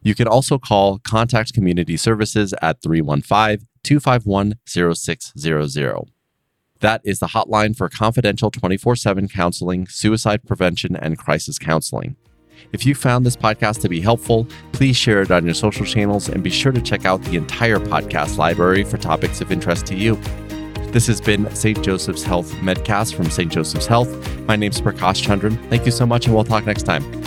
You 0.03 0.15
can 0.15 0.29
also 0.29 0.59
call 0.59 0.99
Contact 0.99 1.53
Community 1.53 1.97
Services 1.97 2.55
at 2.63 2.83
315 2.83 3.67
251 3.83 4.55
0600. 4.67 6.13
That 6.81 7.03
is 7.05 7.19
the 7.19 7.29
hotline 7.29 7.77
for 7.77 7.91
confidential 7.91 8.51
24 8.51 8.97
7 8.97 9.29
counseling, 9.29 9.87
suicide 9.87 10.47
prevention, 10.47 10.97
and 10.97 11.19
crisis 11.19 11.59
counseling. 11.59 12.17
If 12.73 12.87
you 12.87 12.95
found 12.95 13.27
this 13.27 13.37
podcast 13.37 13.81
to 13.83 13.89
be 13.89 14.01
helpful, 14.01 14.47
please 14.73 14.97
share 14.97 15.23
it 15.23 15.31
on 15.31 15.45
your 15.45 15.55
social 15.55 15.85
channels 15.85 16.29
and 16.29 16.43
be 16.43 16.51
sure 16.51 16.73
to 16.73 16.81
check 16.81 17.05
out 17.05 17.23
the 17.23 17.37
entire 17.37 17.79
podcast 17.79 18.37
library 18.37 18.85
for 18.85 18.97
topics 18.97 19.41
of 19.41 19.51
interest 19.51 19.87
to 19.87 19.95
you. 19.95 20.17
This 20.93 21.07
has 21.07 21.21
been 21.21 21.53
St. 21.55 21.83
Joseph's 21.83 22.23
Health 22.23 22.51
Medcast 22.55 23.15
from 23.15 23.31
St. 23.31 23.51
Joseph's 23.51 23.87
Health. 23.87 24.11
My 24.47 24.57
name 24.57 24.73
is 24.73 24.81
Prakash 24.81 25.25
Chandran. 25.25 25.57
Thank 25.71 25.87
you 25.87 25.93
so 25.93 26.05
much, 26.05 26.27
and 26.27 26.35
we'll 26.35 26.45
talk 26.45 26.67
next 26.67 26.83
time. 26.83 27.20